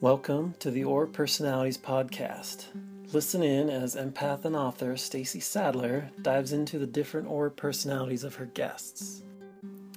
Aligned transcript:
Welcome 0.00 0.54
to 0.60 0.70
the 0.70 0.84
Aura 0.84 1.08
Personalities 1.08 1.76
podcast. 1.76 2.66
Listen 3.12 3.42
in 3.42 3.68
as 3.68 3.96
empath 3.96 4.44
and 4.44 4.54
author 4.54 4.96
Stacy 4.96 5.40
Sadler 5.40 6.08
dives 6.22 6.52
into 6.52 6.78
the 6.78 6.86
different 6.86 7.26
Aura 7.26 7.50
personalities 7.50 8.22
of 8.22 8.36
her 8.36 8.44
guests. 8.44 9.24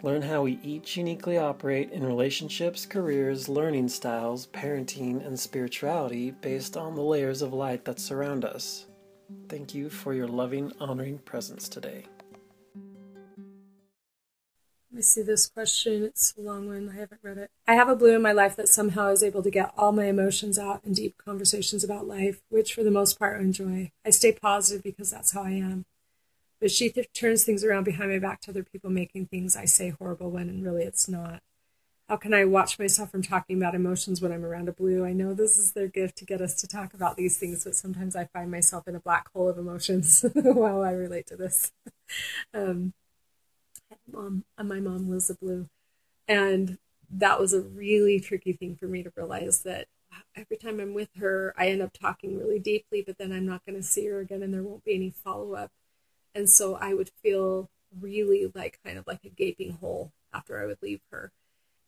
Learn 0.02 0.24
how 0.24 0.42
we 0.42 0.60
each 0.64 0.98
uniquely 0.98 1.38
operate 1.38 1.92
in 1.92 2.04
relationships, 2.04 2.84
careers, 2.88 3.48
learning 3.48 3.90
styles, 3.90 4.48
parenting, 4.48 5.24
and 5.24 5.40
spirituality 5.40 6.32
based 6.32 6.76
on 6.76 6.96
the 6.96 7.04
layers 7.04 7.44
of 7.44 7.54
light 7.54 7.86
that 7.86 8.00
surround 8.00 8.44
us. 8.44 8.88
Thank 9.50 9.76
you 9.76 9.88
for 9.92 10.16
your 10.16 10.28
loving, 10.28 10.74
honoring 10.80 11.20
presence 11.20 11.70
today. 11.70 12.06
Me 14.94 15.02
see 15.02 15.22
this 15.22 15.48
question. 15.48 16.04
It's 16.04 16.34
a 16.38 16.42
long 16.42 16.68
one. 16.68 16.90
I 16.94 17.00
haven't 17.00 17.22
read 17.24 17.38
it. 17.38 17.50
I 17.66 17.76
have 17.76 17.88
a 17.88 17.96
blue 17.96 18.14
in 18.14 18.22
my 18.22 18.34
life 18.34 18.58
that 18.58 18.68
somehow 18.68 19.08
is 19.08 19.24
able 19.24 19.42
to 19.42 19.50
get 19.50 19.74
all 19.78 19.94
my 19.94 20.06
emotions 20.06 20.60
out 20.60 20.84
in 20.84 20.92
deep 20.94 21.16
conversations 21.18 21.84
about 21.84 22.08
life, 22.08 22.42
which 22.50 22.74
for 22.74 22.84
the 22.84 22.92
most 22.92 23.18
part 23.18 23.40
I 23.40 23.44
enjoy. 23.44 23.92
I 24.06 24.10
stay 24.10 24.34
positive 24.34 24.84
because 24.84 25.10
that's 25.10 25.32
how 25.32 25.44
I 25.44 25.52
am. 25.52 25.86
But 26.60 26.72
she 26.72 26.90
th- 26.90 27.08
turns 27.14 27.46
things 27.46 27.64
around 27.64 27.86
behind 27.86 28.12
my 28.12 28.20
back 28.20 28.42
to 28.42 28.52
other 28.52 28.64
people, 28.64 28.90
making 28.90 29.28
things 29.28 29.56
I 29.56 29.64
say 29.64 29.90
horrible 29.98 30.30
when 30.30 30.62
really 30.62 30.84
it's 30.84 31.08
not. 31.08 31.42
How 32.10 32.18
can 32.18 32.34
I 32.34 32.44
watch 32.44 32.78
myself 32.78 33.12
from 33.12 33.22
talking 33.22 33.56
about 33.56 33.74
emotions 33.74 34.22
when 34.22 34.34
I'm 34.34 34.44
around 34.44 34.68
a 34.68 34.74
blue? 34.74 35.06
I 35.06 35.14
know 35.14 35.34
this 35.34 35.56
is 35.56 35.72
their 35.72 35.88
gift 35.88 36.18
to 36.18 36.26
get 36.26 36.42
us 36.42 36.56
to 36.56 36.68
talk 36.68 36.94
about 36.94 37.16
these 37.16 37.38
things, 37.38 37.64
but 37.64 37.76
sometimes 37.76 38.18
I 38.18 38.26
find 38.26 38.52
myself 38.52 38.90
in 38.90 38.98
a 38.98 39.00
black 39.00 39.30
hole 39.34 39.48
of 39.48 39.58
emotions 39.58 40.26
while 40.34 40.84
I 40.84 40.92
relate 40.92 41.28
to 41.28 41.38
this. 41.38 41.72
um, 42.54 42.94
mom, 44.12 44.44
uh, 44.58 44.64
my 44.64 44.80
mom 44.80 45.08
was 45.08 45.30
a 45.30 45.36
blue, 45.36 45.68
and 46.28 46.78
that 47.10 47.40
was 47.40 47.54
a 47.54 47.62
really 47.62 48.20
tricky 48.20 48.54
thing 48.54 48.76
for 48.76 48.88
me 48.88 49.04
to 49.04 49.12
realize 49.16 49.64
that 49.64 49.88
every 50.36 50.58
time 50.58 50.80
I'm 50.80 50.94
with 50.94 51.10
her, 51.18 51.54
I 51.58 51.68
end 51.68 51.82
up 51.82 51.94
talking 51.94 52.38
really 52.38 52.60
deeply, 52.60 53.02
but 53.06 53.18
then 53.18 53.32
I'm 53.32 53.46
not 53.46 53.66
going 53.66 53.78
to 53.78 53.84
see 53.84 54.08
her 54.08 54.20
again, 54.20 54.44
and 54.44 54.54
there 54.54 54.64
won't 54.64 54.86
be 54.86 54.96
any 54.96 55.10
follow 55.10 55.54
up, 55.54 55.72
and 56.36 56.50
so 56.50 56.76
I 56.76 56.94
would 56.94 57.10
feel 57.22 57.70
really 58.00 58.52
like 58.54 58.80
kind 58.86 58.98
of 58.98 59.08
like 59.08 59.24
a 59.26 59.30
gaping 59.30 59.74
hole 59.74 60.12
after 60.34 60.62
I 60.62 60.66
would 60.66 60.82
leave 60.82 61.02
her, 61.12 61.32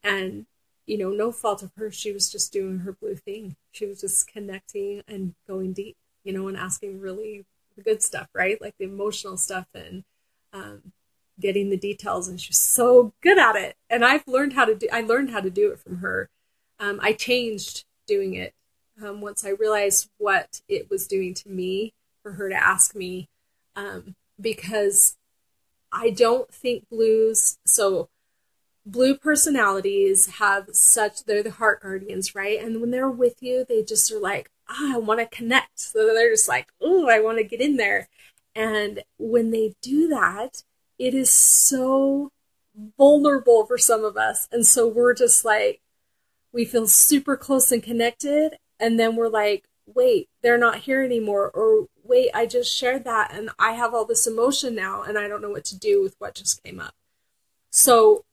and 0.03 0.45
you 0.85 0.97
know, 0.97 1.11
no 1.11 1.31
fault 1.31 1.63
of 1.63 1.71
her, 1.77 1.91
she 1.91 2.11
was 2.11 2.29
just 2.29 2.51
doing 2.51 2.79
her 2.79 2.91
blue 2.91 3.15
thing. 3.15 3.55
She 3.71 3.85
was 3.85 4.01
just 4.01 4.27
connecting 4.27 5.01
and 5.07 5.33
going 5.47 5.73
deep, 5.73 5.95
you 6.23 6.33
know, 6.33 6.47
and 6.47 6.57
asking 6.57 6.99
really 6.99 7.45
the 7.75 7.83
good 7.83 8.03
stuff, 8.03 8.27
right? 8.33 8.61
Like 8.61 8.75
the 8.77 8.85
emotional 8.85 9.37
stuff 9.37 9.67
and 9.73 10.03
um, 10.51 10.91
getting 11.39 11.69
the 11.69 11.77
details 11.77 12.27
and 12.27 12.39
she's 12.39 12.59
so 12.59 13.13
good 13.21 13.37
at 13.37 13.55
it. 13.55 13.75
And 13.89 14.03
i've 14.05 14.27
learned 14.27 14.53
how 14.53 14.65
to 14.65 14.75
do 14.75 14.87
i 14.91 15.01
learned 15.01 15.31
how 15.31 15.41
to 15.41 15.49
do 15.49 15.71
it 15.71 15.79
from 15.79 15.97
her. 15.97 16.29
Um, 16.79 16.99
i 17.01 17.13
changed 17.13 17.85
doing 18.07 18.33
it 18.33 18.53
um, 19.03 19.21
once 19.21 19.45
i 19.45 19.49
realized 19.49 20.09
what 20.17 20.61
it 20.67 20.89
was 20.89 21.07
doing 21.07 21.33
to 21.35 21.49
me 21.49 21.93
for 22.21 22.33
her 22.33 22.49
to 22.49 22.55
ask 22.55 22.95
me 22.95 23.29
um, 23.75 24.15
because 24.39 25.15
i 25.91 26.09
don't 26.09 26.53
think 26.53 26.89
blues 26.89 27.57
so 27.65 28.09
blue 28.85 29.15
personalities 29.15 30.27
have 30.37 30.69
such 30.73 31.23
they're 31.23 31.43
the 31.43 31.51
heart 31.51 31.81
guardians 31.81 32.35
right? 32.35 32.61
And 32.61 32.81
when 32.81 32.91
they're 32.91 33.09
with 33.09 33.41
you 33.41 33.65
they 33.67 33.83
just 33.83 34.11
are 34.11 34.19
like 34.19 34.49
oh, 34.69 34.93
i 34.95 34.97
want 34.97 35.19
to 35.19 35.25
connect. 35.25 35.79
So 35.79 36.13
they're 36.13 36.31
just 36.31 36.47
like 36.47 36.67
oh 36.81 37.09
i 37.09 37.19
want 37.19 37.37
to 37.37 37.43
get 37.43 37.61
in 37.61 37.77
there. 37.77 38.09
And 38.55 39.03
when 39.17 39.51
they 39.51 39.73
do 39.81 40.07
that 40.09 40.63
it 40.97 41.13
is 41.13 41.29
so 41.29 42.31
vulnerable 42.97 43.65
for 43.65 43.77
some 43.77 44.03
of 44.03 44.17
us. 44.17 44.47
And 44.51 44.65
so 44.65 44.87
we're 44.87 45.13
just 45.13 45.45
like, 45.45 45.81
we 46.51 46.65
feel 46.65 46.87
super 46.87 47.35
close 47.35 47.71
and 47.71 47.81
connected. 47.81 48.57
And 48.79 48.99
then 48.99 49.15
we're 49.15 49.29
like, 49.29 49.65
wait, 49.85 50.29
they're 50.41 50.57
not 50.57 50.79
here 50.79 51.03
anymore. 51.03 51.51
Or 51.53 51.87
wait, 52.03 52.29
I 52.33 52.45
just 52.45 52.73
shared 52.73 53.03
that 53.05 53.33
and 53.33 53.49
I 53.59 53.73
have 53.73 53.93
all 53.93 54.05
this 54.05 54.27
emotion 54.27 54.75
now 54.75 55.03
and 55.03 55.17
I 55.17 55.27
don't 55.27 55.41
know 55.41 55.49
what 55.49 55.65
to 55.65 55.77
do 55.77 56.01
with 56.01 56.15
what 56.19 56.35
just 56.35 56.63
came 56.63 56.79
up. 56.79 56.93
So 57.69 58.23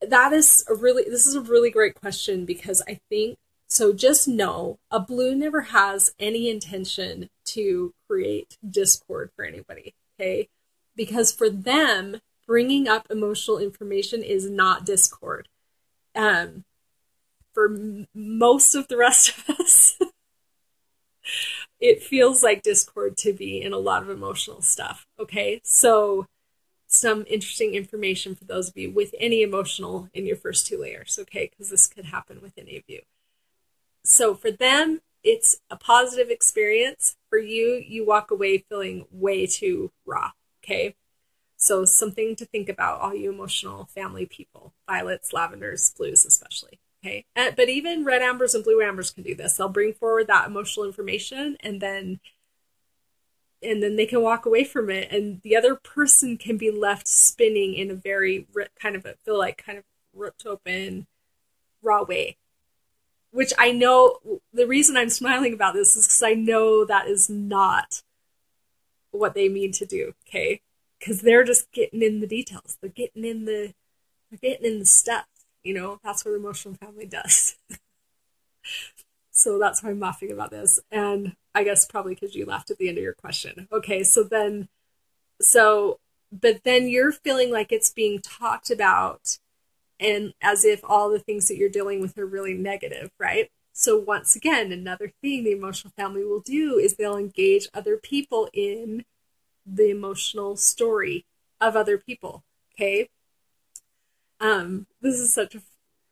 that 0.00 0.32
is 0.32 0.64
a 0.68 0.74
really, 0.74 1.04
this 1.04 1.26
is 1.26 1.34
a 1.34 1.40
really 1.40 1.70
great 1.70 1.94
question 1.94 2.44
because 2.44 2.82
I 2.88 3.00
think, 3.08 3.38
so 3.70 3.92
just 3.92 4.26
know 4.26 4.78
a 4.90 4.98
blue 4.98 5.34
never 5.34 5.60
has 5.60 6.14
any 6.18 6.48
intention 6.48 7.28
to 7.46 7.92
create 8.08 8.56
discord 8.70 9.30
for 9.36 9.44
anybody. 9.44 9.94
Okay 10.18 10.48
because 10.98 11.32
for 11.32 11.48
them, 11.48 12.20
bringing 12.46 12.88
up 12.88 13.06
emotional 13.08 13.58
information 13.58 14.22
is 14.22 14.50
not 14.50 14.84
discord. 14.84 15.48
Um, 16.14 16.64
for 17.54 17.72
m- 17.72 18.08
most 18.12 18.74
of 18.74 18.88
the 18.88 18.96
rest 18.96 19.30
of 19.30 19.60
us, 19.60 19.96
it 21.80 22.02
feels 22.02 22.42
like 22.42 22.62
discord 22.62 23.16
to 23.18 23.32
be 23.32 23.62
in 23.62 23.72
a 23.72 23.78
lot 23.78 24.02
of 24.02 24.10
emotional 24.10 24.60
stuff. 24.60 25.06
Okay, 25.18 25.60
so 25.62 26.26
some 26.88 27.24
interesting 27.28 27.74
information 27.74 28.34
for 28.34 28.44
those 28.44 28.68
of 28.68 28.76
you 28.76 28.90
with 28.90 29.14
any 29.20 29.42
emotional 29.42 30.08
in 30.12 30.26
your 30.26 30.36
first 30.36 30.66
two 30.66 30.78
layers. 30.78 31.16
Okay, 31.22 31.48
because 31.50 31.70
this 31.70 31.86
could 31.86 32.06
happen 32.06 32.40
with 32.42 32.58
any 32.58 32.76
of 32.76 32.82
you. 32.88 33.02
So 34.02 34.34
for 34.34 34.50
them, 34.50 35.00
it's 35.22 35.58
a 35.70 35.76
positive 35.76 36.28
experience. 36.30 37.14
For 37.28 37.38
you, 37.38 37.82
you 37.86 38.04
walk 38.04 38.30
away 38.32 38.64
feeling 38.68 39.06
way 39.12 39.46
too 39.46 39.92
raw. 40.04 40.32
Okay. 40.68 40.94
So, 41.56 41.84
something 41.84 42.36
to 42.36 42.44
think 42.44 42.68
about, 42.68 43.00
all 43.00 43.14
you 43.14 43.32
emotional 43.32 43.86
family 43.86 44.26
people 44.26 44.74
violets, 44.88 45.32
lavenders, 45.32 45.92
blues, 45.96 46.24
especially. 46.24 46.78
Okay. 47.02 47.24
And, 47.34 47.56
but 47.56 47.68
even 47.68 48.04
red 48.04 48.22
ambers 48.22 48.54
and 48.54 48.62
blue 48.62 48.82
ambers 48.82 49.10
can 49.10 49.22
do 49.22 49.34
this. 49.34 49.56
They'll 49.56 49.68
bring 49.68 49.94
forward 49.94 50.26
that 50.26 50.46
emotional 50.46 50.86
information 50.86 51.56
and 51.60 51.80
then 51.80 52.20
and 53.60 53.82
then 53.82 53.96
they 53.96 54.06
can 54.06 54.22
walk 54.22 54.46
away 54.46 54.62
from 54.62 54.88
it 54.88 55.10
and 55.10 55.40
the 55.42 55.56
other 55.56 55.74
person 55.74 56.36
can 56.36 56.56
be 56.56 56.70
left 56.70 57.08
spinning 57.08 57.74
in 57.74 57.90
a 57.90 57.94
very 57.94 58.46
kind 58.80 58.94
of 58.94 59.04
a 59.04 59.14
feel 59.24 59.36
like 59.36 59.62
kind 59.64 59.78
of 59.78 59.84
ripped 60.14 60.46
open 60.46 61.08
raw 61.82 62.04
way 62.04 62.36
which 63.32 63.52
i 63.58 63.72
know 63.72 64.18
the 64.52 64.66
reason 64.66 64.96
i'm 64.96 65.10
smiling 65.10 65.52
about 65.52 65.74
this 65.74 65.96
is 65.96 66.06
because 66.06 66.22
i 66.22 66.34
know 66.34 66.84
that 66.84 67.08
is 67.08 67.28
not 67.28 68.02
what 69.10 69.34
they 69.34 69.48
mean 69.48 69.72
to 69.72 69.86
do 69.86 70.12
okay 70.26 70.60
because 70.98 71.20
they're 71.20 71.44
just 71.44 71.70
getting 71.72 72.02
in 72.02 72.20
the 72.20 72.26
details. 72.26 72.78
They're 72.80 72.90
getting 72.90 73.24
in 73.24 73.44
the 73.44 73.74
they're 74.30 74.50
getting 74.50 74.72
in 74.72 74.78
the 74.78 74.86
stuff. 74.86 75.26
You 75.62 75.74
know, 75.74 76.00
that's 76.02 76.24
what 76.24 76.34
emotional 76.34 76.74
family 76.74 77.06
does. 77.06 77.56
so 79.30 79.58
that's 79.58 79.82
why 79.82 79.90
I'm 79.90 80.00
laughing 80.00 80.32
about 80.32 80.50
this. 80.50 80.80
And 80.90 81.36
I 81.54 81.64
guess 81.64 81.86
probably 81.86 82.14
because 82.14 82.34
you 82.34 82.46
laughed 82.46 82.70
at 82.70 82.78
the 82.78 82.88
end 82.88 82.98
of 82.98 83.04
your 83.04 83.14
question. 83.14 83.68
Okay, 83.72 84.02
so 84.02 84.22
then 84.22 84.68
so 85.40 85.98
but 86.30 86.62
then 86.64 86.88
you're 86.88 87.12
feeling 87.12 87.50
like 87.50 87.72
it's 87.72 87.90
being 87.90 88.20
talked 88.20 88.70
about 88.70 89.38
and 89.98 90.34
as 90.42 90.64
if 90.64 90.80
all 90.84 91.10
the 91.10 91.18
things 91.18 91.48
that 91.48 91.56
you're 91.56 91.68
dealing 91.68 92.00
with 92.00 92.18
are 92.18 92.26
really 92.26 92.54
negative, 92.54 93.10
right? 93.18 93.50
So 93.72 93.98
once 93.98 94.34
again, 94.34 94.72
another 94.72 95.12
thing 95.22 95.44
the 95.44 95.52
emotional 95.52 95.92
family 95.96 96.24
will 96.24 96.40
do 96.40 96.78
is 96.78 96.94
they'll 96.94 97.16
engage 97.16 97.68
other 97.72 97.96
people 97.96 98.48
in 98.52 99.04
the 99.64 99.90
emotional 99.90 100.56
story 100.56 101.26
of 101.60 101.76
other 101.76 101.98
people. 101.98 102.44
Okay. 102.74 103.08
Um, 104.40 104.86
this 105.00 105.16
is 105.16 105.34
such 105.34 105.54
a 105.54 105.62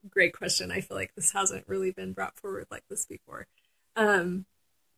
great 0.08 0.36
question. 0.36 0.70
I 0.70 0.80
feel 0.80 0.96
like 0.96 1.14
this 1.14 1.32
hasn't 1.32 1.68
really 1.68 1.90
been 1.90 2.12
brought 2.12 2.38
forward 2.38 2.66
like 2.70 2.84
this 2.88 3.06
before. 3.06 3.46
Um, 3.96 4.46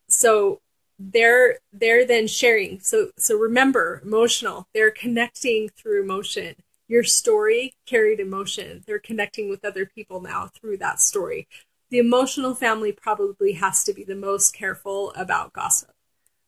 so 0.08 0.60
they're 0.98 1.58
they're 1.72 2.06
then 2.06 2.26
sharing. 2.26 2.80
So 2.80 3.10
so 3.16 3.36
remember, 3.36 4.02
emotional. 4.04 4.66
They're 4.74 4.90
connecting 4.90 5.68
through 5.68 6.02
emotion. 6.02 6.56
Your 6.88 7.04
story 7.04 7.74
carried 7.86 8.18
emotion. 8.18 8.82
They're 8.86 8.98
connecting 8.98 9.50
with 9.50 9.64
other 9.64 9.86
people 9.86 10.20
now 10.20 10.48
through 10.58 10.78
that 10.78 11.00
story. 11.00 11.46
The 11.90 11.98
emotional 11.98 12.54
family 12.54 12.92
probably 12.92 13.52
has 13.52 13.84
to 13.84 13.92
be 13.92 14.04
the 14.04 14.14
most 14.14 14.54
careful 14.54 15.12
about 15.16 15.52
gossip, 15.52 15.90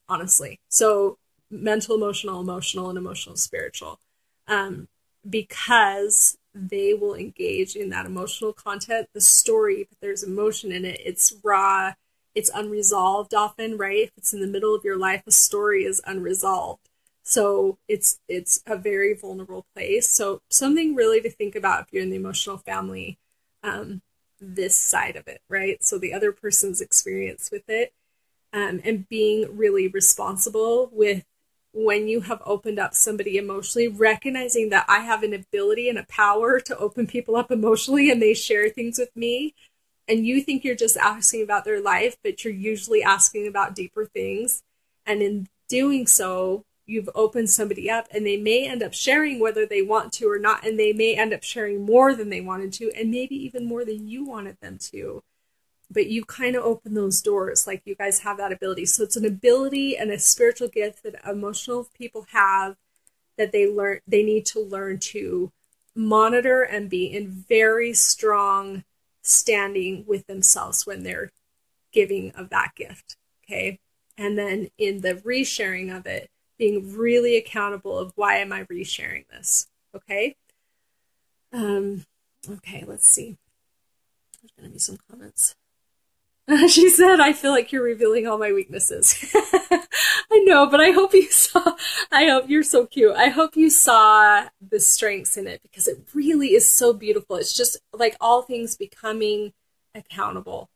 honestly. 0.08 0.60
So 0.68 1.18
mental, 1.50 1.96
emotional, 1.96 2.40
emotional, 2.40 2.90
and 2.90 2.98
emotional, 2.98 3.36
spiritual, 3.36 3.98
um, 4.46 4.88
because 5.28 6.36
they 6.54 6.94
will 6.94 7.14
engage 7.14 7.76
in 7.76 7.90
that 7.90 8.06
emotional 8.06 8.52
content. 8.52 9.08
The 9.14 9.20
story, 9.20 9.86
but 9.88 9.98
there's 10.00 10.22
emotion 10.22 10.72
in 10.72 10.84
it. 10.84 11.00
It's 11.04 11.34
raw. 11.42 11.94
It's 12.34 12.50
unresolved 12.50 13.34
often, 13.34 13.76
right? 13.76 14.04
If 14.04 14.10
it's 14.16 14.32
in 14.32 14.40
the 14.40 14.46
middle 14.46 14.74
of 14.74 14.84
your 14.84 14.98
life, 14.98 15.22
a 15.26 15.32
story 15.32 15.84
is 15.84 16.00
unresolved. 16.06 16.88
So 17.22 17.78
it's 17.88 18.18
it's 18.28 18.62
a 18.66 18.76
very 18.76 19.14
vulnerable 19.14 19.66
place. 19.74 20.08
So 20.08 20.40
something 20.50 20.94
really 20.94 21.20
to 21.22 21.30
think 21.30 21.54
about 21.54 21.82
if 21.82 21.92
you're 21.92 22.02
in 22.02 22.10
the 22.10 22.16
emotional 22.16 22.58
family, 22.58 23.18
um, 23.62 24.02
this 24.40 24.76
side 24.78 25.16
of 25.16 25.28
it, 25.28 25.42
right? 25.48 25.82
So 25.82 25.98
the 25.98 26.12
other 26.12 26.32
person's 26.32 26.80
experience 26.80 27.50
with 27.50 27.68
it, 27.68 27.92
um, 28.52 28.80
and 28.84 29.08
being 29.08 29.56
really 29.56 29.88
responsible 29.88 30.90
with 30.92 31.24
when 31.72 32.08
you 32.08 32.22
have 32.22 32.42
opened 32.44 32.80
up 32.80 32.94
somebody 32.94 33.36
emotionally, 33.36 33.86
recognizing 33.86 34.70
that 34.70 34.86
I 34.88 35.00
have 35.00 35.22
an 35.22 35.32
ability 35.32 35.88
and 35.88 35.98
a 35.98 36.06
power 36.08 36.58
to 36.58 36.76
open 36.78 37.06
people 37.06 37.36
up 37.36 37.50
emotionally 37.50 38.10
and 38.10 38.20
they 38.20 38.34
share 38.34 38.68
things 38.68 38.98
with 38.98 39.14
me 39.14 39.54
and 40.10 40.26
you 40.26 40.42
think 40.42 40.64
you're 40.64 40.74
just 40.74 40.96
asking 40.96 41.44
about 41.44 41.64
their 41.64 41.80
life, 41.80 42.16
but 42.24 42.44
you're 42.44 42.52
usually 42.52 43.00
asking 43.00 43.46
about 43.46 43.76
deeper 43.76 44.04
things. 44.06 44.62
And 45.06 45.22
in 45.22 45.48
doing 45.68 46.08
so, 46.08 46.64
you've 46.90 47.08
opened 47.14 47.48
somebody 47.48 47.90
up 47.90 48.08
and 48.12 48.26
they 48.26 48.36
may 48.36 48.66
end 48.66 48.82
up 48.82 48.92
sharing 48.92 49.38
whether 49.38 49.64
they 49.64 49.82
want 49.82 50.12
to 50.12 50.28
or 50.28 50.38
not 50.38 50.66
and 50.66 50.78
they 50.78 50.92
may 50.92 51.14
end 51.14 51.32
up 51.32 51.42
sharing 51.42 51.84
more 51.84 52.14
than 52.14 52.30
they 52.30 52.40
wanted 52.40 52.72
to 52.72 52.90
and 52.92 53.10
maybe 53.10 53.34
even 53.34 53.64
more 53.64 53.84
than 53.84 54.08
you 54.08 54.24
wanted 54.24 54.56
them 54.60 54.78
to. 54.78 55.22
But 55.90 56.08
you 56.08 56.24
kind 56.24 56.54
of 56.54 56.64
open 56.64 56.94
those 56.94 57.20
doors 57.20 57.66
like 57.66 57.82
you 57.84 57.94
guys 57.94 58.20
have 58.20 58.36
that 58.36 58.52
ability. 58.52 58.86
So 58.86 59.02
it's 59.02 59.16
an 59.16 59.24
ability 59.24 59.96
and 59.96 60.10
a 60.10 60.18
spiritual 60.18 60.68
gift 60.68 61.02
that 61.02 61.20
emotional 61.28 61.88
people 61.96 62.26
have 62.32 62.76
that 63.36 63.52
they 63.52 63.70
learn 63.70 64.00
they 64.06 64.22
need 64.22 64.44
to 64.46 64.60
learn 64.60 64.98
to 64.98 65.50
monitor 65.94 66.62
and 66.62 66.90
be 66.90 67.06
in 67.06 67.30
very 67.30 67.92
strong 67.92 68.84
standing 69.22 70.04
with 70.06 70.26
themselves 70.26 70.86
when 70.86 71.02
they're 71.02 71.30
giving 71.92 72.30
of 72.32 72.50
that 72.50 72.72
gift 72.76 73.16
okay? 73.50 73.78
And 74.16 74.38
then 74.38 74.68
in 74.78 75.00
the 75.00 75.14
resharing 75.14 75.94
of 75.96 76.06
it 76.06 76.30
being 76.60 76.94
really 76.94 77.38
accountable 77.38 77.98
of 77.98 78.12
why 78.16 78.36
am 78.36 78.52
I 78.52 78.64
resharing 78.64 79.26
this? 79.28 79.66
Okay. 79.96 80.36
Um, 81.54 82.04
okay, 82.48 82.84
let's 82.86 83.08
see. 83.08 83.38
There's 84.40 84.52
going 84.52 84.68
to 84.68 84.72
be 84.74 84.78
some 84.78 84.98
comments. 85.10 85.56
she 86.68 86.90
said, 86.90 87.18
I 87.18 87.32
feel 87.32 87.50
like 87.50 87.72
you're 87.72 87.82
revealing 87.82 88.28
all 88.28 88.36
my 88.36 88.52
weaknesses. 88.52 89.14
I 89.34 90.44
know, 90.44 90.66
but 90.66 90.82
I 90.82 90.90
hope 90.90 91.14
you 91.14 91.30
saw, 91.30 91.76
I 92.12 92.26
hope 92.26 92.50
you're 92.50 92.62
so 92.62 92.84
cute. 92.84 93.16
I 93.16 93.28
hope 93.28 93.56
you 93.56 93.70
saw 93.70 94.46
the 94.60 94.80
strengths 94.80 95.38
in 95.38 95.46
it 95.46 95.62
because 95.62 95.88
it 95.88 96.08
really 96.12 96.48
is 96.48 96.70
so 96.70 96.92
beautiful. 96.92 97.36
It's 97.36 97.56
just 97.56 97.78
like 97.94 98.16
all 98.20 98.42
things 98.42 98.76
becoming 98.76 99.54
accountable 99.94 100.68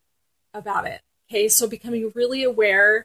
about 0.55 0.87
it. 0.87 1.03
Okay, 1.29 1.49
so 1.49 1.69
becoming 1.69 2.11
really 2.15 2.43
aware 2.43 3.05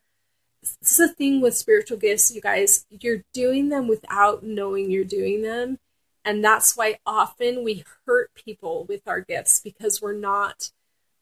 this 0.62 0.92
is 0.92 0.98
the 0.98 1.08
thing 1.08 1.42
with 1.42 1.58
spiritual 1.58 1.98
gifts, 1.98 2.34
you 2.34 2.42
guys. 2.42 2.86
You're 2.90 3.24
doing 3.34 3.70
them 3.70 3.88
without 3.88 4.44
knowing 4.44 4.92
you're 4.92 5.04
doing 5.04 5.42
them. 5.42 5.80
And 6.26 6.44
that's 6.44 6.76
why 6.76 7.00
often 7.06 7.64
we 7.64 7.86
hurt 8.06 8.34
people 8.36 8.86
with 8.86 9.08
our 9.08 9.22
gifts 9.22 9.60
because 9.60 10.02
we're 10.02 10.14
not 10.14 10.72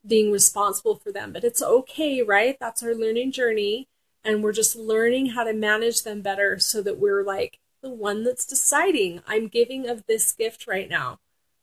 being 0.05 0.31
responsible 0.31 0.95
for 0.95 1.11
them. 1.11 1.31
But 1.31 1.43
it's 1.43 1.61
okay, 1.61 2.21
right? 2.21 2.57
That's 2.59 2.81
our 2.81 2.95
learning 2.95 3.31
journey. 3.31 3.87
And 4.23 4.43
we're 4.43 4.53
just 4.53 4.75
learning 4.75 5.27
how 5.27 5.43
to 5.43 5.53
manage 5.53 6.03
them 6.03 6.21
better 6.21 6.59
so 6.59 6.81
that 6.81 6.99
we're 6.99 7.23
like 7.23 7.59
the 7.81 7.89
one 7.89 8.23
that's 8.23 8.45
deciding, 8.45 9.21
I'm 9.27 9.47
giving 9.47 9.87
of 9.87 10.05
this 10.07 10.31
gift 10.31 10.67
right 10.67 10.89
now. 10.89 11.19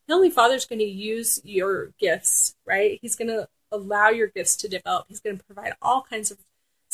Heavenly 0.09 0.31
Father's 0.31 0.67
going 0.67 0.79
to 0.79 0.85
use 0.85 1.41
your 1.45 1.93
gifts, 1.99 2.55
right? 2.65 2.99
He's 3.03 3.17
going 3.17 3.29
to 3.29 3.49
allow 3.73 4.11
your 4.11 4.29
gifts 4.29 4.57
to 4.57 4.69
develop. 4.69 5.07
He's 5.09 5.21
going 5.21 5.39
to 5.39 5.45
provide 5.45 5.73
all 5.83 6.03
kinds 6.09 6.31
of 6.31 6.39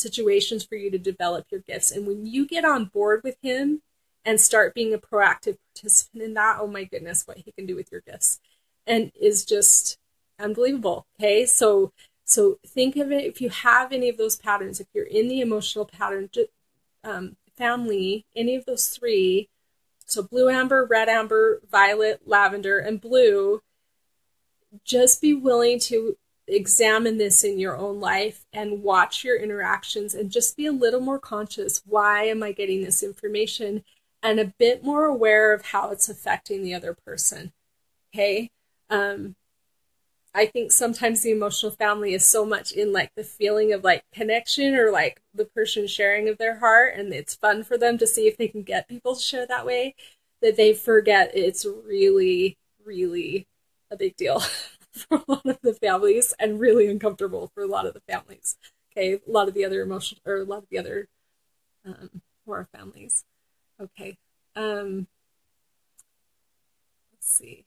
situations 0.00 0.64
for 0.64 0.74
you 0.74 0.90
to 0.90 0.98
develop 0.98 1.46
your 1.50 1.60
gifts. 1.60 1.90
And 1.90 2.06
when 2.06 2.26
you 2.26 2.46
get 2.46 2.64
on 2.64 2.86
board 2.86 3.20
with 3.22 3.36
him 3.42 3.82
and 4.24 4.40
start 4.40 4.74
being 4.74 4.92
a 4.94 4.98
proactive 4.98 5.56
participant 5.74 6.22
in 6.22 6.34
that, 6.34 6.58
oh 6.60 6.66
my 6.66 6.84
goodness, 6.84 7.26
what 7.26 7.38
he 7.38 7.52
can 7.52 7.66
do 7.66 7.76
with 7.76 7.90
your 7.92 8.00
gifts 8.02 8.40
and 8.86 9.12
is 9.18 9.44
just 9.44 9.98
unbelievable. 10.38 11.06
Okay. 11.18 11.46
So, 11.46 11.92
so 12.24 12.58
think 12.66 12.96
of 12.96 13.12
it. 13.12 13.24
If 13.24 13.40
you 13.40 13.50
have 13.50 13.92
any 13.92 14.08
of 14.08 14.16
those 14.16 14.36
patterns, 14.36 14.80
if 14.80 14.86
you're 14.94 15.04
in 15.04 15.28
the 15.28 15.40
emotional 15.40 15.84
pattern, 15.84 16.30
um, 17.04 17.36
family, 17.56 18.24
any 18.34 18.56
of 18.56 18.64
those 18.64 18.88
three, 18.88 19.48
so 20.06 20.22
blue 20.22 20.48
amber, 20.48 20.84
red 20.84 21.08
amber, 21.08 21.60
violet, 21.70 22.22
lavender, 22.26 22.78
and 22.78 23.00
blue, 23.00 23.62
just 24.84 25.20
be 25.20 25.34
willing 25.34 25.78
to 25.78 26.16
examine 26.54 27.18
this 27.18 27.44
in 27.44 27.58
your 27.58 27.76
own 27.76 28.00
life 28.00 28.44
and 28.52 28.82
watch 28.82 29.24
your 29.24 29.36
interactions 29.36 30.14
and 30.14 30.30
just 30.30 30.56
be 30.56 30.66
a 30.66 30.72
little 30.72 31.00
more 31.00 31.18
conscious. 31.18 31.82
Why 31.86 32.24
am 32.24 32.42
I 32.42 32.52
getting 32.52 32.82
this 32.82 33.02
information? 33.02 33.84
And 34.22 34.38
a 34.38 34.52
bit 34.58 34.84
more 34.84 35.06
aware 35.06 35.52
of 35.54 35.66
how 35.66 35.90
it's 35.90 36.08
affecting 36.08 36.62
the 36.62 36.74
other 36.74 36.94
person. 37.06 37.52
Okay. 38.12 38.50
Um, 38.90 39.36
I 40.34 40.46
think 40.46 40.70
sometimes 40.70 41.22
the 41.22 41.32
emotional 41.32 41.72
family 41.72 42.14
is 42.14 42.26
so 42.26 42.44
much 42.44 42.72
in 42.72 42.92
like 42.92 43.12
the 43.16 43.24
feeling 43.24 43.72
of 43.72 43.82
like 43.82 44.04
connection 44.12 44.76
or 44.76 44.90
like 44.90 45.20
the 45.34 45.44
person 45.44 45.86
sharing 45.86 46.28
of 46.28 46.38
their 46.38 46.58
heart, 46.58 46.94
and 46.96 47.12
it's 47.12 47.34
fun 47.34 47.64
for 47.64 47.76
them 47.76 47.98
to 47.98 48.06
see 48.06 48.28
if 48.28 48.36
they 48.36 48.46
can 48.46 48.62
get 48.62 48.88
people 48.88 49.16
to 49.16 49.20
share 49.20 49.46
that 49.46 49.66
way 49.66 49.94
that 50.40 50.56
they 50.56 50.72
forget 50.72 51.32
it's 51.34 51.64
really, 51.64 52.56
really 52.84 53.46
a 53.90 53.96
big 53.96 54.16
deal. 54.16 54.42
for 55.08 55.18
a 55.18 55.24
lot 55.28 55.46
of 55.46 55.58
the 55.62 55.74
families 55.74 56.34
and 56.38 56.60
really 56.60 56.88
uncomfortable 56.88 57.50
for 57.54 57.62
a 57.62 57.68
lot 57.68 57.86
of 57.86 57.94
the 57.94 58.00
families. 58.00 58.56
Okay, 58.92 59.14
a 59.14 59.30
lot 59.30 59.48
of 59.48 59.54
the 59.54 59.64
other 59.64 59.82
emotional 59.82 60.20
or 60.26 60.36
a 60.36 60.44
lot 60.44 60.58
of 60.58 60.68
the 60.70 60.78
other 60.78 61.08
um, 61.84 62.22
aura 62.46 62.66
families. 62.72 63.24
Okay, 63.80 64.18
um, 64.56 65.06
let's 67.12 67.32
see. 67.32 67.64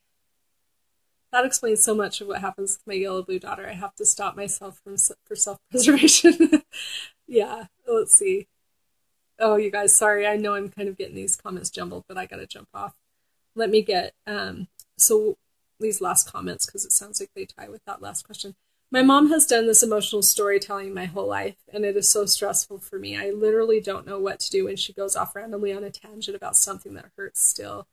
That 1.32 1.46
explains 1.46 1.84
so 1.84 1.96
much 1.96 2.22
of 2.22 2.28
what 2.28 2.42
happens 2.42 2.78
with 2.78 2.86
my 2.86 2.94
yellow 2.94 3.24
blue 3.24 3.40
daughter. 3.40 3.68
I 3.68 3.74
have 3.74 3.96
to 3.96 4.06
stop 4.06 4.36
myself 4.36 4.80
from 4.84 4.98
for 5.26 5.36
self 5.36 5.58
preservation. 5.72 6.64
yeah, 7.28 7.66
let's 7.88 8.16
see. 8.16 8.48
Oh, 9.40 9.56
you 9.56 9.72
guys, 9.72 9.98
sorry. 9.98 10.28
I 10.28 10.38
know 10.38 10.54
I'm 10.54 10.70
kind 10.70 10.88
of 10.88 10.98
getting 10.98 11.16
these 11.16 11.36
comments 11.36 11.72
jumbled, 11.72 12.06
but 12.08 12.18
I 12.20 12.28
got 12.28 12.36
to 12.38 12.46
jump 12.46 12.68
off. 12.74 12.94
Let 13.56 13.70
me 13.70 13.82
get 13.82 14.14
um. 14.28 14.68
So 14.98 15.38
these 15.84 16.02
last 16.02 16.32
comments 16.32 16.66
because 16.66 16.86
it 16.86 16.92
sounds 16.92 17.20
like 17.20 17.30
they 17.36 17.46
tie 17.46 17.70
with 17.70 17.84
that 17.86 18.02
last 18.02 18.26
question. 18.26 18.56
My 18.92 19.02
mom 19.02 19.30
has 19.30 19.46
done 19.46 19.66
this 19.66 19.82
emotional 19.82 20.22
storytelling 20.22 20.94
my 20.94 21.06
whole 21.06 21.28
life, 21.28 21.56
and 21.72 21.84
it 21.84 21.98
is 21.98 22.12
so 22.12 22.26
stressful 22.26 22.80
for 22.80 23.00
me. 23.00 23.18
I 23.18 23.32
literally 23.32 23.82
don't 23.82 24.06
know 24.06 24.20
what 24.20 24.40
to 24.42 24.52
do 24.52 24.66
when 24.66 24.76
she 24.76 24.94
goes 24.94 25.16
off 25.16 25.36
randomly 25.36 25.74
on 25.74 25.84
a 25.84 25.90
tangent 25.90 26.36
about 26.36 26.56
something 26.56 26.94
that 26.94 27.12
hurts 27.18 27.44
still. 27.44 27.88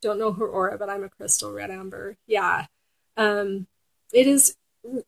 Don't 0.00 0.18
know 0.18 0.32
her 0.32 0.46
aura, 0.46 0.78
but 0.78 0.88
I'm 0.88 1.02
a 1.02 1.08
crystal 1.08 1.52
red 1.52 1.70
amber. 1.70 2.16
Yeah. 2.26 2.66
Um, 3.16 3.66
it 4.12 4.26
is 4.26 4.56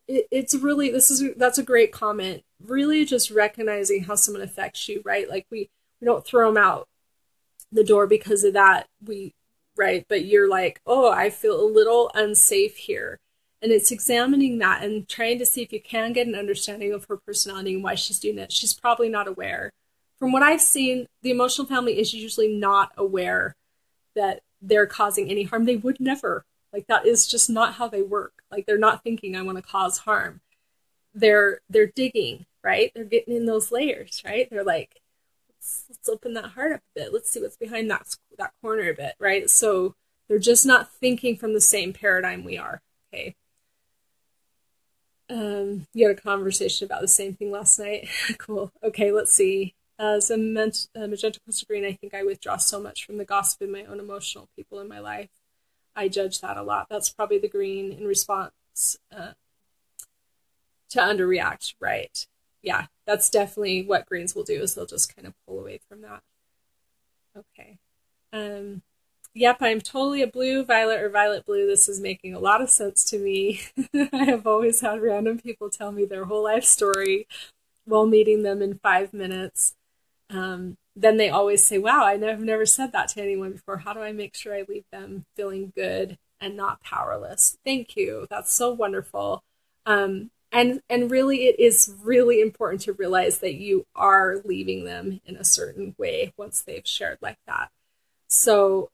it, 0.07 0.27
it's 0.31 0.55
really 0.55 0.91
this 0.91 1.09
is 1.09 1.35
that's 1.35 1.57
a 1.57 1.63
great 1.63 1.91
comment 1.91 2.43
really 2.63 3.05
just 3.05 3.31
recognizing 3.31 4.03
how 4.03 4.15
someone 4.15 4.41
affects 4.41 4.89
you 4.89 5.01
right 5.05 5.29
like 5.29 5.45
we 5.49 5.69
we 6.01 6.05
don't 6.05 6.25
throw 6.25 6.51
them 6.51 6.61
out 6.61 6.87
the 7.71 7.83
door 7.83 8.07
because 8.07 8.43
of 8.43 8.53
that 8.53 8.87
we 9.05 9.33
right? 9.77 10.05
But 10.07 10.25
you're 10.25 10.49
like, 10.49 10.81
oh, 10.85 11.11
I 11.11 11.29
feel 11.29 11.59
a 11.59 11.65
little 11.65 12.11
unsafe 12.13 12.77
here. 12.77 13.19
And 13.61 13.71
it's 13.71 13.91
examining 13.91 14.59
that 14.59 14.83
and 14.83 15.07
trying 15.07 15.39
to 15.39 15.45
see 15.45 15.63
if 15.63 15.73
you 15.73 15.81
can 15.81 16.13
get 16.13 16.27
an 16.27 16.35
understanding 16.35 16.93
of 16.93 17.05
her 17.05 17.17
personality 17.17 17.73
and 17.73 17.83
why 17.83 17.95
she's 17.95 18.19
doing 18.19 18.37
it. 18.37 18.51
She's 18.51 18.73
probably 18.73 19.09
not 19.09 19.27
aware. 19.27 19.71
From 20.19 20.31
what 20.31 20.43
I've 20.43 20.61
seen, 20.61 21.07
the 21.21 21.31
emotional 21.31 21.67
family 21.67 21.99
is 21.99 22.13
usually 22.13 22.55
not 22.55 22.91
aware 22.97 23.55
that 24.15 24.41
they're 24.61 24.87
causing 24.87 25.29
any 25.29 25.43
harm. 25.43 25.65
They 25.65 25.75
would 25.75 25.99
never. 25.99 26.43
Like 26.73 26.87
that 26.87 27.05
is 27.05 27.27
just 27.27 27.49
not 27.49 27.75
how 27.75 27.87
they 27.87 28.01
work. 28.01 28.43
Like 28.51 28.65
they're 28.65 28.77
not 28.77 29.03
thinking 29.03 29.35
I 29.35 29.41
want 29.41 29.57
to 29.57 29.61
cause 29.61 29.99
harm. 29.99 30.41
They're 31.13 31.61
they're 31.69 31.87
digging, 31.87 32.45
right? 32.63 32.91
They're 32.93 33.03
getting 33.03 33.35
in 33.35 33.45
those 33.45 33.71
layers, 33.71 34.21
right? 34.25 34.47
They're 34.49 34.63
like, 34.63 34.99
let's, 35.89 36.09
open 36.09 36.33
that 36.33 36.51
heart 36.51 36.73
up 36.73 36.79
a 36.79 36.99
bit. 36.99 37.13
Let's 37.13 37.29
see 37.29 37.41
what's 37.41 37.57
behind 37.57 37.89
that 37.91 38.15
that 38.37 38.53
corner 38.61 38.89
a 38.89 38.93
bit, 38.93 39.15
right? 39.19 39.49
So 39.49 39.95
they're 40.27 40.39
just 40.39 40.65
not 40.65 40.91
thinking 40.93 41.35
from 41.37 41.53
the 41.53 41.61
same 41.61 41.93
paradigm 41.93 42.43
we 42.43 42.57
are. 42.57 42.81
Okay. 43.13 43.35
Um, 45.29 45.87
you 45.93 46.07
had 46.07 46.17
a 46.17 46.21
conversation 46.21 46.85
about 46.85 47.01
the 47.01 47.07
same 47.07 47.33
thing 47.33 47.51
last 47.51 47.79
night. 47.79 48.07
cool. 48.37 48.71
Okay, 48.83 49.11
let's 49.11 49.33
see. 49.33 49.75
As 49.99 50.29
a, 50.29 50.35
a 50.35 51.07
magenta 51.07 51.39
crystal 51.39 51.65
green, 51.67 51.83
I 51.83 51.93
think 51.93 52.13
I 52.13 52.23
withdraw 52.23 52.57
so 52.57 52.79
much 52.79 53.05
from 53.05 53.17
the 53.17 53.25
gossip 53.25 53.61
in 53.61 53.71
my 53.71 53.83
own 53.85 53.99
emotional 53.99 54.47
people 54.55 54.79
in 54.79 54.87
my 54.87 54.99
life. 54.99 55.29
I 55.95 56.07
judge 56.07 56.39
that 56.41 56.57
a 56.57 56.63
lot. 56.63 56.87
That's 56.89 57.09
probably 57.09 57.39
the 57.39 57.47
green 57.47 57.91
in 57.91 58.05
response 58.05 58.51
uh, 59.11 59.31
to 60.89 60.99
underreact, 60.99 61.73
right? 61.81 62.27
yeah, 62.61 62.87
that's 63.07 63.29
definitely 63.29 63.83
what 63.83 64.05
greens 64.05 64.35
will 64.35 64.43
do 64.43 64.61
is 64.61 64.75
they'll 64.75 64.85
just 64.85 65.15
kind 65.15 65.25
of 65.25 65.33
pull 65.47 65.59
away 65.59 65.79
from 65.89 66.01
that. 66.01 66.21
Okay. 67.35 67.79
Um, 68.33 68.81
yep, 69.33 69.57
I'm 69.61 69.79
totally 69.79 70.21
a 70.21 70.27
blue, 70.27 70.65
violet, 70.65 71.01
or 71.01 71.09
violet 71.09 71.45
blue. 71.45 71.65
This 71.65 71.87
is 71.87 72.01
making 72.01 72.33
a 72.33 72.39
lot 72.39 72.61
of 72.61 72.69
sense 72.69 73.03
to 73.05 73.17
me. 73.17 73.61
I 74.13 74.25
have 74.25 74.45
always 74.45 74.81
had 74.81 75.01
random 75.01 75.39
people 75.39 75.69
tell 75.69 75.91
me 75.93 76.03
their 76.05 76.25
whole 76.25 76.43
life 76.43 76.65
story 76.65 77.27
while 77.85 78.05
meeting 78.05 78.43
them 78.43 78.61
in 78.61 78.79
five 78.79 79.13
minutes. 79.13 79.73
Um, 80.29 80.77
then 80.95 81.15
they 81.17 81.29
always 81.29 81.65
say, 81.65 81.77
Wow, 81.77 82.03
I 82.03 82.17
have 82.17 82.41
never 82.41 82.65
said 82.65 82.91
that 82.91 83.09
to 83.09 83.21
anyone 83.21 83.53
before. 83.53 83.77
How 83.77 83.93
do 83.93 84.01
I 84.01 84.11
make 84.11 84.35
sure 84.35 84.53
I 84.53 84.65
leave 84.67 84.85
them 84.91 85.25
feeling 85.35 85.71
good 85.73 86.17
and 86.41 86.57
not 86.57 86.81
powerless? 86.81 87.57
Thank 87.63 87.95
you. 87.95 88.27
That's 88.29 88.53
so 88.53 88.73
wonderful. 88.73 89.43
Um, 89.85 90.31
and 90.57 90.81
and 90.89 91.11
really 91.11 91.47
it 91.47 91.59
is 91.59 91.93
really 92.03 92.41
important 92.41 92.81
to 92.81 92.93
realize 92.93 93.39
that 93.39 93.55
you 93.55 93.85
are 93.95 94.37
leaving 94.43 94.85
them 94.85 95.21
in 95.25 95.35
a 95.35 95.43
certain 95.43 95.95
way 95.97 96.33
once 96.37 96.61
they've 96.61 96.87
shared 96.87 97.17
like 97.21 97.37
that 97.45 97.69
so 98.27 98.89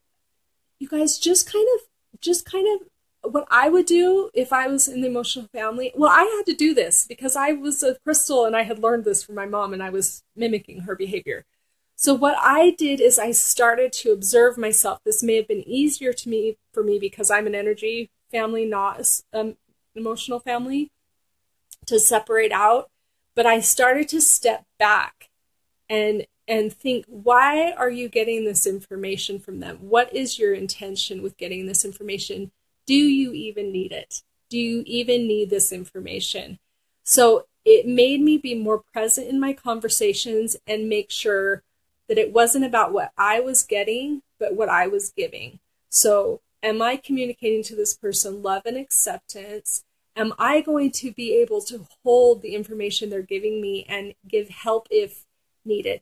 you 0.80 0.88
guys 0.88 1.18
just 1.18 1.52
kind 1.52 1.68
of 1.76 2.20
just 2.20 2.46
kind 2.46 2.68
of 2.76 2.88
what 3.32 3.48
I 3.50 3.70
would 3.70 3.86
do 3.86 4.30
if 4.34 4.52
I 4.52 4.68
was 4.68 4.88
in 4.90 5.02
the 5.02 5.08
emotional 5.08 5.48
family, 5.54 5.94
well, 5.96 6.12
I 6.12 6.24
had 6.24 6.46
to 6.52 6.58
do 6.58 6.74
this 6.74 7.06
because 7.08 7.38
I 7.38 7.54
was 7.54 7.82
a 7.82 7.96
crystal 8.04 8.44
and 8.46 8.54
I 8.54 8.64
had 8.64 8.80
learned 8.80 9.06
this 9.06 9.24
from 9.24 9.36
my 9.36 9.46
mom 9.46 9.72
and 9.72 9.82
I 9.82 9.90
was 9.90 10.24
mimicking 10.36 10.82
her 10.82 10.96
behavior. 10.96 11.46
So 11.96 12.14
what 12.14 12.36
I 12.38 12.72
did 12.72 13.00
is 13.00 13.18
I 13.18 13.32
started 13.32 13.94
to 13.94 14.12
observe 14.12 14.58
myself. 14.58 15.00
This 15.06 15.24
may 15.24 15.36
have 15.36 15.48
been 15.48 15.66
easier 15.66 16.12
to 16.12 16.30
me 16.30 16.58
for 16.74 16.84
me 16.84 17.00
because 17.00 17.32
I'm 17.32 17.48
an 17.48 17.56
energy 17.56 18.10
family, 18.30 18.66
not 18.66 19.00
an 19.32 19.40
um, 19.40 19.58
emotional 19.96 20.42
family, 20.42 20.92
to 21.88 22.00
separate 22.00 22.52
out. 22.52 22.90
But 23.36 23.46
I 23.46 23.60
started 23.60 24.08
to 24.10 24.22
step 24.22 24.66
back 24.78 25.30
and 25.90 26.26
and 26.48 26.74
think, 26.74 27.06
why 27.08 27.72
are 27.72 27.90
you 27.90 28.10
getting 28.10 28.44
this 28.44 28.68
information 28.68 29.40
from 29.40 29.62
them? 29.62 29.78
What 29.82 30.14
is 30.14 30.38
your 30.38 30.54
intention 30.54 31.24
with 31.24 31.38
getting 31.38 31.68
this 31.68 31.86
information? 31.86 32.52
Do 32.86 32.96
you 32.96 33.32
even 33.32 33.72
need 33.72 33.94
it? 33.94 34.24
Do 34.50 34.58
you 34.60 34.84
even 34.86 35.26
need 35.26 35.50
this 35.50 35.72
information? 35.72 36.60
So 37.04 37.46
it 37.66 37.88
made 37.88 38.22
me 38.22 38.38
be 38.38 38.56
more 38.56 38.84
present 38.92 39.28
in 39.28 39.40
my 39.40 39.54
conversations 39.54 40.58
and 40.68 40.90
make 40.90 41.12
sure 41.12 41.64
that 42.08 42.18
it 42.18 42.34
wasn't 42.34 42.66
about 42.66 42.92
what 42.92 43.12
I 43.18 43.40
was 43.40 43.64
getting, 43.64 44.22
but 44.40 44.56
what 44.56 44.70
I 44.70 44.88
was 44.88 45.12
giving. 45.16 45.60
So, 45.90 46.42
am 46.62 46.82
I 46.82 46.98
communicating 46.98 47.64
to 47.64 47.76
this 47.76 47.96
person 47.96 48.42
love 48.42 48.64
and 48.66 48.78
acceptance? 48.78 49.86
Am 50.16 50.34
I 50.38 50.62
going 50.62 50.92
to 50.92 51.12
be 51.12 51.36
able 51.36 51.62
to 51.62 51.88
hold 52.04 52.42
the 52.42 52.56
information 52.56 53.10
they're 53.10 53.22
giving 53.22 53.62
me 53.62 53.86
and 53.90 54.14
give 54.28 54.50
help 54.50 54.88
if 54.92 55.26
needed 55.66 56.02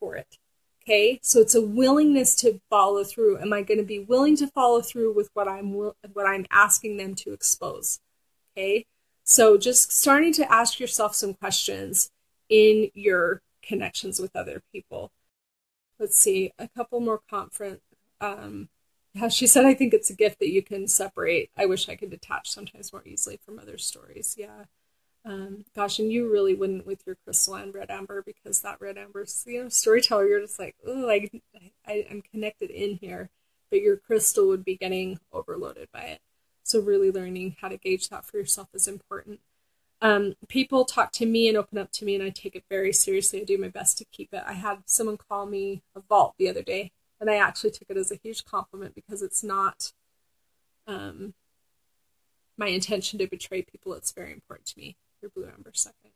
for 0.00 0.16
it? 0.16 0.38
Okay, 0.82 1.18
so 1.22 1.40
it's 1.40 1.54
a 1.54 1.62
willingness 1.62 2.34
to 2.36 2.60
follow 2.68 3.04
through. 3.04 3.38
Am 3.38 3.52
I 3.52 3.62
going 3.62 3.78
to 3.78 3.84
be 3.84 4.00
willing 4.00 4.36
to 4.36 4.46
follow 4.48 4.82
through 4.82 5.14
with 5.14 5.30
what 5.32 5.48
I'm 5.48 5.72
what 5.72 6.26
I'm 6.26 6.46
asking 6.50 6.98
them 6.98 7.14
to 7.16 7.32
expose? 7.32 8.00
Okay, 8.52 8.86
so 9.24 9.56
just 9.56 9.92
starting 9.92 10.32
to 10.34 10.52
ask 10.52 10.78
yourself 10.78 11.14
some 11.14 11.34
questions 11.34 12.10
in 12.48 12.90
your 12.94 13.40
connections 13.62 14.20
with 14.20 14.36
other 14.36 14.62
people 14.72 15.10
let's 15.98 16.16
see, 16.16 16.52
a 16.58 16.68
couple 16.68 17.00
more 17.00 17.20
conference. 17.30 17.80
Um, 18.20 18.68
yeah, 19.14 19.28
she 19.28 19.46
said, 19.46 19.64
I 19.64 19.74
think 19.74 19.94
it's 19.94 20.10
a 20.10 20.14
gift 20.14 20.40
that 20.40 20.50
you 20.50 20.62
can 20.62 20.88
separate. 20.88 21.50
I 21.56 21.66
wish 21.66 21.88
I 21.88 21.96
could 21.96 22.10
detach 22.10 22.50
sometimes 22.50 22.92
more 22.92 23.02
easily 23.06 23.38
from 23.44 23.58
other 23.58 23.78
stories. 23.78 24.36
Yeah. 24.38 24.64
Um, 25.24 25.64
gosh, 25.74 25.98
and 25.98 26.12
you 26.12 26.30
really 26.30 26.54
wouldn't 26.54 26.86
with 26.86 27.02
your 27.06 27.16
crystal 27.24 27.54
and 27.54 27.72
red 27.72 27.90
amber 27.90 28.22
because 28.22 28.60
that 28.60 28.80
red 28.80 28.98
amber, 28.98 29.24
you 29.46 29.62
know, 29.62 29.68
storyteller, 29.70 30.26
you're 30.26 30.40
just 30.40 30.58
like, 30.58 30.76
oh, 30.86 31.08
I, 31.08 31.30
I, 31.86 32.06
I'm 32.10 32.22
connected 32.22 32.70
in 32.70 32.96
here, 32.96 33.30
but 33.70 33.80
your 33.80 33.96
crystal 33.96 34.48
would 34.48 34.64
be 34.64 34.76
getting 34.76 35.18
overloaded 35.32 35.88
by 35.92 36.02
it. 36.02 36.20
So 36.62 36.80
really 36.80 37.10
learning 37.10 37.56
how 37.60 37.68
to 37.68 37.78
gauge 37.78 38.08
that 38.10 38.26
for 38.26 38.36
yourself 38.36 38.68
is 38.74 38.86
important 38.86 39.40
um, 40.04 40.34
people 40.48 40.84
talk 40.84 41.12
to 41.12 41.24
me 41.24 41.48
and 41.48 41.56
open 41.56 41.78
up 41.78 41.90
to 41.92 42.04
me, 42.04 42.14
and 42.14 42.22
I 42.22 42.28
take 42.28 42.54
it 42.54 42.64
very 42.68 42.92
seriously. 42.92 43.40
I 43.40 43.44
do 43.44 43.56
my 43.56 43.68
best 43.68 43.96
to 43.98 44.04
keep 44.04 44.34
it. 44.34 44.42
I 44.46 44.52
had 44.52 44.82
someone 44.84 45.16
call 45.16 45.46
me 45.46 45.82
a 45.96 46.00
vault 46.00 46.34
the 46.38 46.50
other 46.50 46.62
day, 46.62 46.92
and 47.20 47.30
I 47.30 47.36
actually 47.36 47.70
took 47.70 47.90
it 47.90 47.96
as 47.96 48.10
a 48.10 48.16
huge 48.22 48.44
compliment 48.44 48.94
because 48.94 49.22
it's 49.22 49.42
not 49.42 49.92
um, 50.86 51.34
my 52.56 52.68
intention 52.68 53.18
to 53.18 53.26
betray 53.26 53.62
people. 53.62 53.94
It's 53.94 54.12
very 54.12 54.32
important 54.32 54.66
to 54.68 54.78
me. 54.78 54.96
Your 55.22 55.30
blue 55.30 55.46
amber 55.46 55.70
second. 55.74 56.10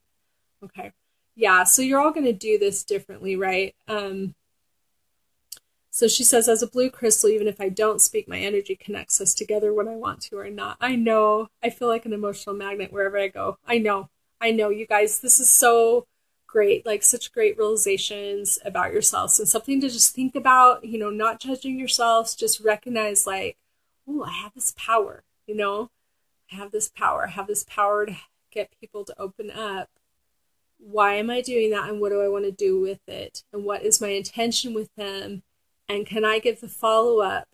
Okay. 0.62 0.92
Yeah, 1.34 1.64
so 1.64 1.82
you're 1.82 2.00
all 2.00 2.10
going 2.12 2.26
to 2.26 2.32
do 2.32 2.58
this 2.58 2.82
differently, 2.82 3.36
right? 3.36 3.74
Um, 3.86 4.34
so 5.90 6.08
she 6.08 6.24
says, 6.24 6.48
as 6.48 6.62
a 6.62 6.68
blue 6.68 6.90
crystal, 6.90 7.30
even 7.30 7.48
if 7.48 7.60
I 7.60 7.68
don't 7.68 8.00
speak, 8.00 8.28
my 8.28 8.38
energy 8.38 8.76
connects 8.76 9.20
us 9.20 9.34
together 9.34 9.72
when 9.72 9.88
I 9.88 9.96
want 9.96 10.20
to 10.22 10.38
or 10.38 10.50
not. 10.50 10.76
I 10.80 10.96
know. 10.96 11.48
I 11.62 11.70
feel 11.70 11.88
like 11.88 12.06
an 12.06 12.12
emotional 12.12 12.54
magnet 12.54 12.92
wherever 12.92 13.18
I 13.18 13.28
go. 13.28 13.58
I 13.66 13.78
know. 13.78 14.08
I 14.40 14.50
know, 14.50 14.68
you 14.68 14.86
guys. 14.86 15.20
This 15.20 15.40
is 15.40 15.50
so 15.50 16.06
great. 16.48 16.84
Like, 16.84 17.04
such 17.04 17.32
great 17.32 17.56
realizations 17.56 18.58
about 18.64 18.92
yourselves 18.92 19.38
and 19.38 19.48
something 19.48 19.80
to 19.80 19.88
just 19.88 20.14
think 20.14 20.34
about, 20.34 20.84
you 20.84 20.98
know, 20.98 21.10
not 21.10 21.40
judging 21.40 21.78
yourselves, 21.78 22.34
just 22.34 22.60
recognize, 22.60 23.26
like, 23.26 23.56
oh, 24.08 24.24
I 24.24 24.32
have 24.32 24.54
this 24.54 24.74
power, 24.76 25.22
you 25.46 25.54
know, 25.54 25.90
I 26.50 26.56
have 26.56 26.72
this 26.72 26.88
power. 26.88 27.26
I 27.26 27.30
have 27.30 27.46
this 27.46 27.64
power 27.64 28.06
to 28.06 28.16
get 28.50 28.74
people 28.80 29.04
to 29.04 29.20
open 29.20 29.50
up. 29.50 29.90
Why 30.78 31.14
am 31.14 31.30
I 31.30 31.42
doing 31.42 31.70
that? 31.70 31.88
And 31.88 32.00
what 32.00 32.08
do 32.08 32.22
I 32.22 32.28
want 32.28 32.46
to 32.46 32.52
do 32.52 32.80
with 32.80 33.06
it? 33.06 33.44
And 33.52 33.64
what 33.64 33.82
is 33.82 34.00
my 34.00 34.08
intention 34.08 34.74
with 34.74 34.88
them? 34.96 35.42
and 35.88 36.06
can 36.06 36.24
I 36.24 36.38
give 36.38 36.60
the 36.60 36.68
follow 36.68 37.20
up 37.20 37.48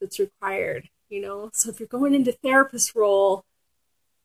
that's 0.00 0.18
required? 0.18 0.88
You 1.08 1.20
know, 1.20 1.50
so 1.52 1.68
if 1.68 1.78
you're 1.78 1.86
going 1.86 2.14
into 2.14 2.32
therapist 2.32 2.94
role, 2.94 3.44